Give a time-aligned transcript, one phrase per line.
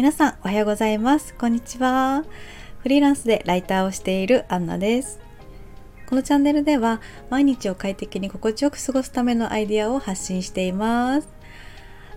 [0.00, 1.34] 皆さんおはようございます。
[1.34, 2.24] こんにちは。
[2.78, 5.20] フリーランスでライターをしているアンナです。
[6.08, 11.28] このチャンネルでは毎日を快適に心地よく過ごすためのアイディアを発信しています。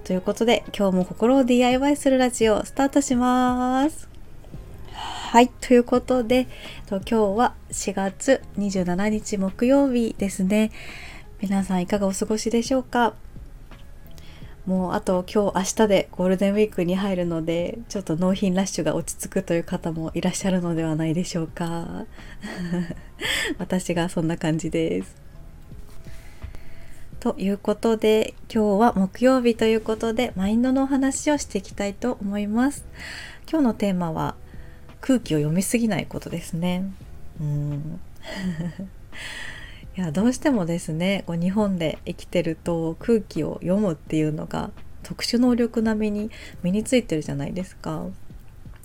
[0.06, 4.08] ということで今日も心を DIY するラジオスタートします。
[4.94, 6.48] はいということで
[6.88, 10.72] 今日は4月27日木曜日ですね。
[11.42, 13.14] 皆さんいかがお過ごしでしょうか？
[14.66, 22.06] もうあと今日明日でゴールデンウィークに入るのでちょっと納品ラッシュが落ち着くという方もいらっしゃるのではないでしょうか。
[23.60, 25.16] 私がそんな感じです。
[27.20, 32.86] ということで今日は木曜日ということでマインドのお話をしていきたいと思います。
[33.50, 34.36] 今日のテーマは
[35.02, 36.90] 空気を読みすぎないことですね。
[37.42, 38.00] うん。
[39.96, 44.72] いやどうしてもですねこう日本で生きてると空気を読むっていうのが
[45.04, 46.32] 特殊能力並みに
[46.64, 48.06] 身についてるじゃないですか。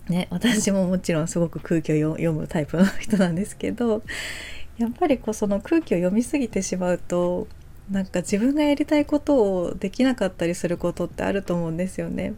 [0.07, 4.01] ね、私ももちろんすごく空気を読むタイプの人なんですけど
[4.79, 7.47] やっぱりこうその空気を読みすぎてしまうと
[7.91, 12.33] なんか自分がやりたいことをできなかったりすることってあると思うんですよね。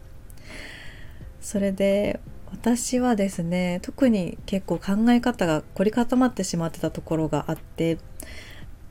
[1.40, 7.98] それで私はですね特に結構考え方が凝り固まってしまってたところがあって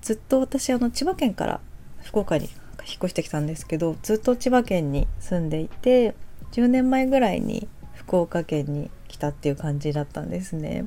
[0.01, 1.61] ずっと私あの千葉県から
[2.03, 6.15] 福岡に引っ越してきたんですけどずっと千葉県に住んでいて
[6.51, 10.85] 10年前ぐらいに福岡県に来たっていう感じだったんですね。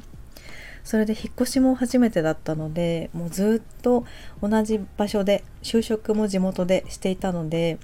[0.82, 4.04] それで引っ越しも初めてだったのでもうずっと
[4.42, 7.78] 同じ場所で就職も地元でしていたので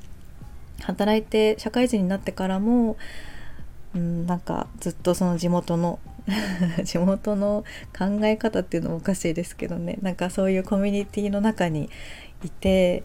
[0.82, 2.98] 働いて社会人になってからも
[3.94, 5.98] うんなんかずっとその地元の
[6.84, 7.64] 地元の
[7.96, 11.90] 考え方っていうのもおかしいですけどねなんかそういうコミュニティの中に
[12.44, 13.02] いて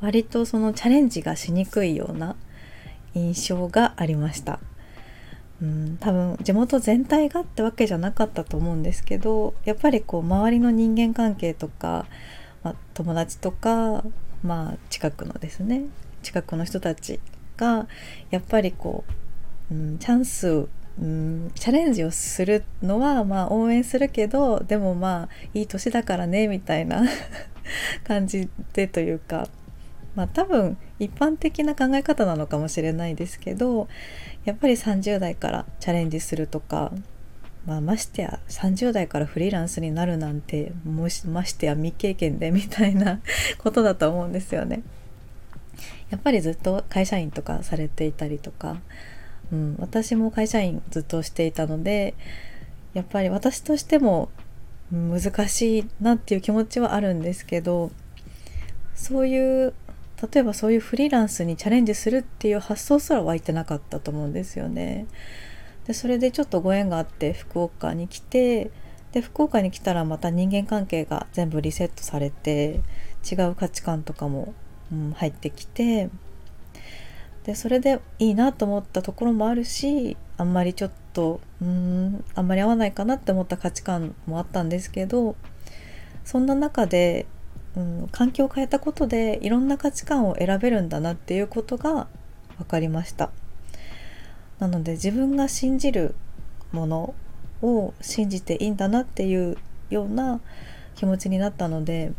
[0.00, 2.36] 割とそのチャレンジがしにくいような
[3.14, 4.60] 印象がありました。
[5.62, 12.06] うん、多分地元全体がってわけじゃなかったと思うんですけどやっぱりこう周りの人間関係とか、
[12.62, 14.02] まあ、友達とか、
[14.42, 15.82] まあ、近くのですね
[16.22, 17.20] 近くの人たち
[17.58, 17.86] が
[18.30, 19.04] やっぱりこ
[19.70, 20.66] う、うん、チャンス
[20.98, 27.02] うんチャレンジをするのはまあ応援するけどでもまあいい年だからねみたいな
[28.04, 29.48] 感じでというか
[30.14, 33.88] まあ多分一般的な考え方なのかもしれないですけど
[34.44, 36.92] やっぱり30代からチャレンジするとか、
[37.66, 43.20] まあ、ましてや30代からフリーランスになるなんてもしましてや未経験でみたいな
[43.58, 44.82] ことだと思うんですよね。
[46.10, 48.80] やっぱりずっと会社員とかされていたりとか
[49.52, 52.14] うん、私も会社員ずっとしていたので
[52.94, 54.28] やっぱり私としても
[54.90, 57.90] 難しいなっていう気持ちはあるんですけど
[58.94, 59.74] そういう
[60.32, 65.06] 例えばそういうフリーランスにチャレンジするっていう発想すら湧いてなかったと思うんですよね。
[65.86, 68.70] でそれでちょっとご縁があって福岡に来て
[69.12, 72.80] で福岡に来たらまた人間関係が全部リセットされて
[73.30, 74.54] 違う価値観とかも、
[74.92, 76.10] うん、入ってきて
[77.44, 85.36] でそれでいいなと思ったところもあるしあんまりちょっとうんあんまり合わないかなって思った価値観もあったんですけど
[86.24, 87.26] そんな中で、
[87.76, 92.08] うん、環境を変えたことでいろんな価値観を選べるんだなっていうことが
[92.58, 93.30] 分かりました。
[94.58, 96.14] なので自分が信じる
[96.72, 97.14] もの
[97.62, 99.56] を信じていいんだなっていう
[99.88, 100.40] ような
[100.94, 102.12] 気持ちになったので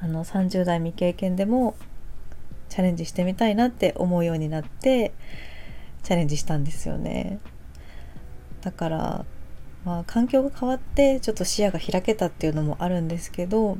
[0.00, 1.76] あの30代未経験でも
[2.70, 5.12] チャレンジしてみたいなって思うようになって
[6.02, 7.38] チャレンジしたんですよね。
[8.62, 9.24] だから
[9.84, 13.78] まあ環境が変わってちょっと視野が開けたっていうのもあるんですけど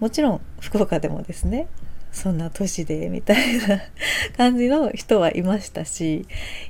[0.00, 1.68] もちろん福岡でもですね
[2.12, 3.80] そんな都市でみたいな
[4.36, 6.26] 感じの人はいましたし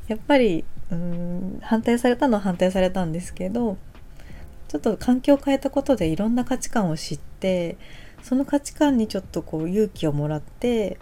[0.08, 3.76] やっぱりうん反対されたのは反対されたんですけど
[4.68, 7.76] ちょっと環境を変えたことでいろんな価値観を知って
[8.24, 10.98] その価値観にちょっとこう勇気をもらって、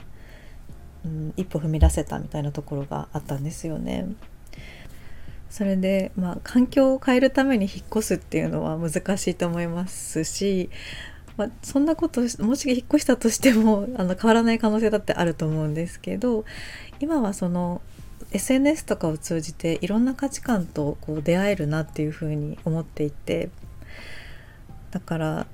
[1.04, 4.08] うん、一歩踏み出せたみたいなところがあったんですよね。
[5.48, 10.68] それで、まあ、環境を変えるために引っ越すっていうのは難しいと思いますし、
[11.36, 16.44] まあ、そんなこともし引っ越したとしても あの変わらない可能性だってあると思うんですけど
[17.00, 17.82] 今はその
[18.32, 23.50] SNS とかを通じていろんな価値観とこう出会えるなっていうふうに思っていて
[24.90, 25.46] だから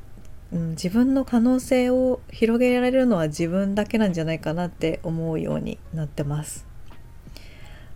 [0.52, 6.66] うん、自分の可能性を広げられるのは自分だけなんじゃないかなって思うようになってます。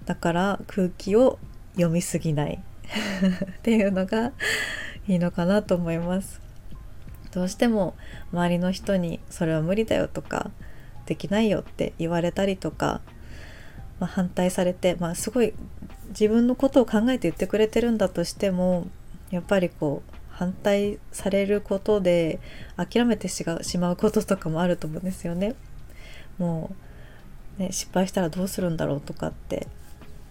[0.04, 1.38] だから空気を
[1.74, 2.62] 読みすぎない。
[3.58, 4.32] っていうのが
[5.08, 6.40] いいのかなと思います。
[7.30, 7.94] どうしても
[8.32, 10.50] 周りの人にそれは無理だよとか
[11.06, 13.00] できないよって言われたりとか
[14.02, 15.54] まあ、反対されて、まあ、すごい
[16.08, 18.88] 自分のことを考えて言ってくれてるんだとしても
[19.30, 20.12] やっぱりこう
[20.42, 22.40] 反対されることで
[22.76, 23.44] 諦めてし
[23.78, 25.54] まうこととかもあると思うんですよね。
[26.36, 26.74] も
[27.58, 29.68] う、ね、失敗したらどうするんだろうとかって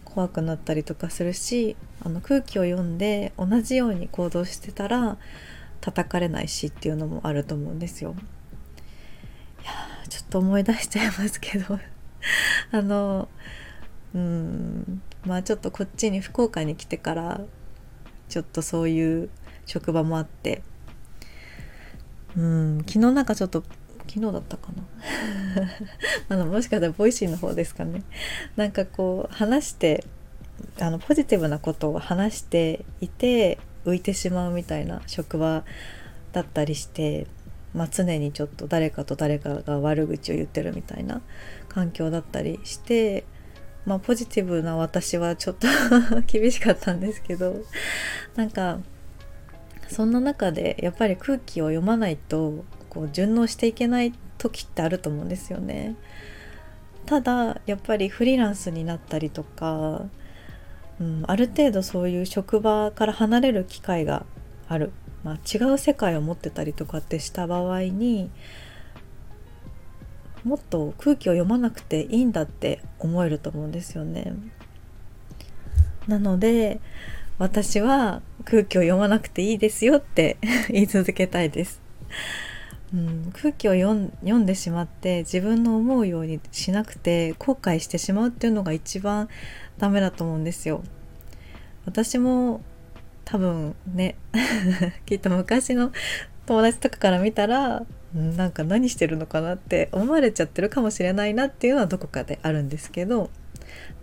[0.03, 5.17] 怖くなったりとかするしあの空気を読んで同じように行動してたら
[5.79, 8.13] 叩かれないしっていうのもあると思うんですよ。
[9.61, 9.71] いや
[10.09, 11.79] ちょっと思い出しちゃいますけど
[12.73, 13.29] あの
[14.13, 17.39] うんまあちょっとこっちに福岡に来てから
[18.27, 19.29] ちょっとそういう
[19.71, 20.63] 職場もあって。
[22.35, 23.63] うん昨日なんかちょっと
[24.07, 24.83] 昨日だったかな。
[26.29, 28.03] あのもしかしたら Voicy の方ですかね。
[28.57, 30.03] なんかこう話して
[30.79, 35.63] あのポジティブなことを話していて浮いてしまうみたいな職場
[36.33, 37.27] だったりして、
[37.73, 41.21] まあ、常にちょっと誰かと誰かが悪口を言ってるみたいな
[41.69, 43.23] 環境だったりして
[43.85, 45.67] まあポジティブな私はちょっと
[46.27, 47.63] 厳しかったんですけど
[48.35, 48.79] なんか
[49.91, 55.95] そんな中でやっぱり空気を読まないとこう順応していけない時ってあると思うんですよね。
[57.05, 60.05] ただやっぱりフリーランスになったりとか、
[60.99, 64.25] うん、ある程度そういう職場から離れる機会が
[64.69, 64.91] ある、
[65.23, 68.29] まあ、違う世界を持ってたりとかってした場合に
[70.45, 74.33] もっと空気を読まなくていいんだって思えると思うんですよね。
[76.07, 76.79] なので
[77.41, 80.37] 私は空気を読まなくていいですよって
[80.69, 81.81] 言い続けたいです。
[82.93, 89.27] うん、空気を読んでしまって自分の思うようにしなくて後悔してしまうっていうのが一番
[89.79, 90.83] ダメだと思うんですよ。
[91.85, 92.61] 私も
[93.25, 94.17] 多分ね
[95.07, 95.91] きっと昔の
[96.45, 97.83] 友達とかから見たら
[98.13, 103.31] なんか何してるのかなって思われちゃってるかもしれないなっていうのはどこかであるんですけど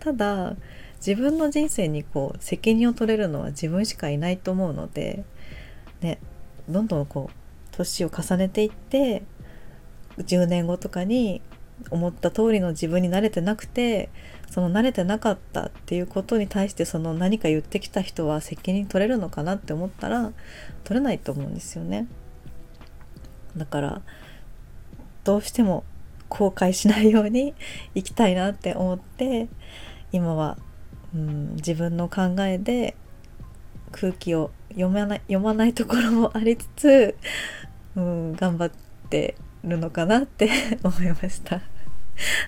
[0.00, 0.56] ただ
[0.99, 5.25] 自分の人生にこう責任を取れるのは自分しかいないと思うので、
[6.00, 6.19] ね、
[6.69, 9.23] どんどんこう年を重ねていって
[10.19, 11.41] 10年後とかに
[11.91, 14.11] 思った通りの自分に慣れてなくて
[14.50, 20.33] その慣れてなかったっていうことに対してその何か言ってきた人は責任取れるのかなって思ったら
[20.85, 22.09] 取れないと思うんですよね。
[23.56, 24.03] だから
[25.25, 25.85] どうしても
[26.29, 27.55] 後悔しないように
[27.95, 29.49] 生きたいなって思って
[30.12, 30.56] 今は、
[31.15, 32.97] うん、自分の考えで
[33.93, 37.17] 空気を読まない読まないところもありつつ
[37.99, 38.71] うん、頑張っ
[39.11, 39.35] て
[39.65, 40.49] るのかなって
[40.85, 41.61] 思いました。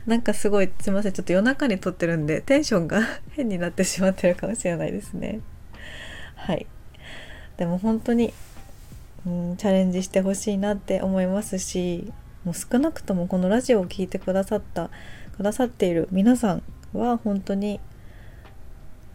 [0.06, 5.40] なんかすごいすいませんちょっと夜中に撮ってるんでテンションが 変になってしまってるかもしれないですね。
[6.36, 6.66] はい。
[7.56, 8.32] でも本当に、
[9.26, 12.10] うん、チャレンジしてほしいなって思いますし
[12.44, 14.88] もう少なくともこのラジオを聴いてくださった
[15.36, 16.62] くださっている皆さん
[16.94, 17.80] は本当に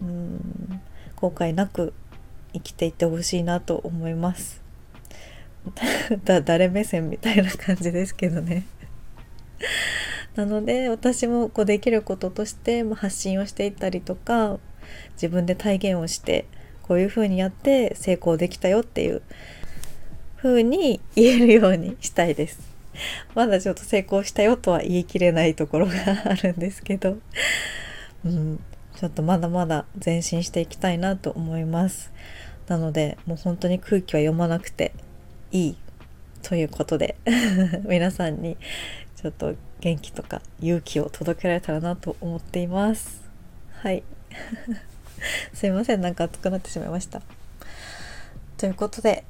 [0.02, 0.82] うん
[1.16, 1.94] 後悔なく
[2.54, 4.62] 生きていってほしいなと思います。
[6.24, 8.66] だ誰目線みたいな感じですけどね。
[10.36, 14.60] なので私もこうできることとして発信をしていったりとか
[15.14, 16.46] 自分で体現をして
[16.84, 19.22] こういう風にやって成功できたよっていう
[20.38, 22.60] 風に言えるようにしたいです。
[23.36, 25.94] まだちょっと成功したよとは言い切れないところが
[26.25, 27.18] あるんですけど、
[28.25, 28.60] うん、
[28.96, 32.12] ちょっとまだまだ前進していきたいなと思います。
[32.68, 34.94] なのでもう本当に空気は読まなくて
[35.52, 35.78] いい
[36.42, 37.16] ということで
[37.86, 38.58] 皆さんに
[39.16, 43.22] ちょっと元気とか勇気を届けられたらなと思っています。
[43.82, 44.04] はい。
[45.54, 47.22] すいませんなんか熱くなってしまいました。
[48.58, 49.25] ということで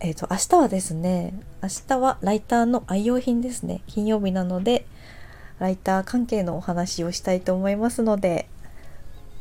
[0.00, 3.82] えっ、ー、と明日はですね明日はライターの愛用品ですね。
[3.88, 4.86] 金曜日なので
[5.58, 8.48] ライター関係のお話をしたいと思いますので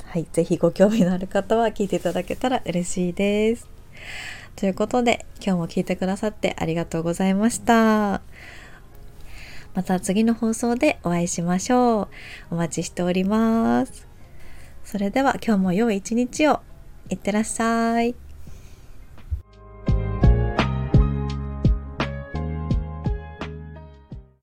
[0.07, 3.67] はい、ぜひご興味のある方は聞いていただけたら嬉しいです。
[4.55, 8.21] ということで、今日も聞いてくださってありがとうございました。
[9.75, 12.07] また次の放送でお会いしましょう。
[12.51, 14.07] お待ちしております。
[14.85, 16.61] それでは今日も良い一日を。
[17.09, 18.26] いってらっしゃい。